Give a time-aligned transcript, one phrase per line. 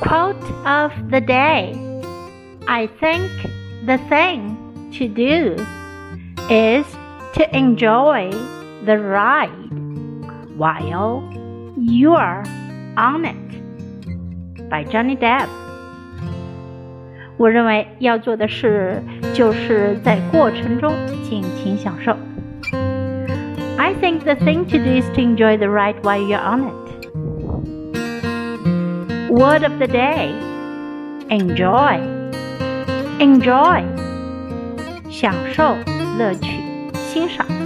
[0.00, 1.74] Quote of the day
[2.66, 3.30] I think
[3.86, 4.56] the thing
[4.92, 5.56] to do
[6.50, 6.86] is
[7.34, 8.30] to enjoy
[8.84, 9.48] the ride
[10.56, 11.22] while
[11.78, 12.44] you're
[12.96, 14.68] on it.
[14.68, 15.48] By Johnny Depp.
[17.38, 22.16] 我认为要做的事就是在过程中尽情享受。
[23.78, 26.81] I think the thing to do is to enjoy the ride while you're on it.
[29.32, 30.34] Word of the day
[31.30, 32.00] enjoy.
[33.18, 33.84] Enjoy.
[35.10, 35.76] 享受、
[36.18, 36.62] 乐趣、
[36.94, 37.61] 欣赏。